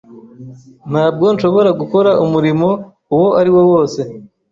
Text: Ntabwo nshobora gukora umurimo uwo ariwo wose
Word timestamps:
Ntabwo 0.91 1.25
nshobora 1.33 1.69
gukora 1.79 2.11
umurimo 2.25 2.67
uwo 3.15 3.29
ariwo 3.39 3.61
wose 3.71 4.01